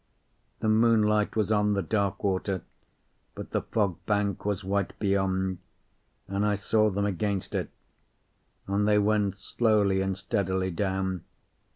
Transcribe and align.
The 0.61 0.67
moonlight 0.67 1.35
was 1.35 1.51
on 1.51 1.73
the 1.73 1.83
dark 1.83 2.23
water, 2.23 2.63
but 3.35 3.51
the 3.51 3.61
fog 3.61 4.03
bank 4.07 4.45
was 4.45 4.63
white 4.63 4.97
beyond, 4.97 5.59
and 6.27 6.43
I 6.43 6.55
saw 6.55 6.89
them 6.89 7.05
against 7.05 7.53
it; 7.53 7.69
and 8.65 8.87
they 8.87 8.97
went 8.97 9.37
slowly 9.37 10.01
and 10.01 10.17
steadily 10.17 10.71
down. 10.71 11.23